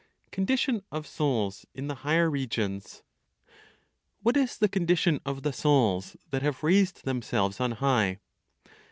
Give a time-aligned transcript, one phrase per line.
[0.31, 3.03] CONDITION OF SOULS IN THE HIGHER REGIONS.
[4.23, 8.17] What is the condition of the souls that have raised themselves on high?